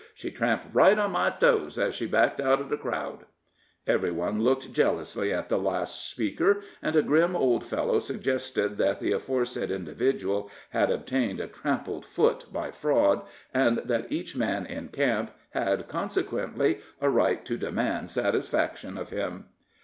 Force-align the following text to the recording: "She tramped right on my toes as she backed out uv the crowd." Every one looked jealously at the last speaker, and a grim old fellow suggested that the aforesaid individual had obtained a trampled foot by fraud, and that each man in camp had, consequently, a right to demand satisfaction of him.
"She 0.15 0.31
tramped 0.31 0.73
right 0.73 0.97
on 0.97 1.11
my 1.11 1.29
toes 1.29 1.77
as 1.77 1.93
she 1.93 2.07
backed 2.07 2.41
out 2.41 2.59
uv 2.59 2.69
the 2.69 2.75
crowd." 2.77 3.27
Every 3.85 4.09
one 4.09 4.41
looked 4.41 4.73
jealously 4.73 5.31
at 5.31 5.47
the 5.47 5.59
last 5.59 6.09
speaker, 6.09 6.63
and 6.81 6.95
a 6.95 7.03
grim 7.03 7.35
old 7.35 7.63
fellow 7.63 7.99
suggested 7.99 8.77
that 8.79 8.99
the 8.99 9.11
aforesaid 9.11 9.69
individual 9.69 10.49
had 10.71 10.89
obtained 10.89 11.39
a 11.39 11.45
trampled 11.45 12.07
foot 12.07 12.47
by 12.51 12.71
fraud, 12.71 13.21
and 13.53 13.77
that 13.85 14.11
each 14.11 14.35
man 14.35 14.65
in 14.65 14.87
camp 14.87 15.29
had, 15.51 15.87
consequently, 15.87 16.79
a 16.99 17.07
right 17.07 17.45
to 17.45 17.55
demand 17.55 18.09
satisfaction 18.09 18.97
of 18.97 19.11
him. 19.11 19.49